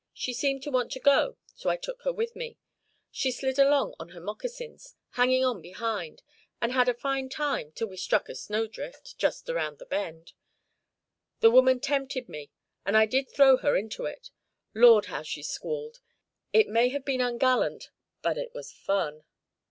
[0.15, 2.57] She seemed to want to go, so I took her with me.
[3.11, 6.23] She slid along on her moccasins, hanging on behind,
[6.59, 10.33] and had a fine time till we struck a snowdrift, just around the bend.
[11.41, 12.49] The woman tempted me,
[12.83, 14.31] and I did throw her into it.
[14.73, 15.99] Lord, how she squalled!
[16.51, 17.91] It may have been ungallant,
[18.23, 19.23] but it was fun."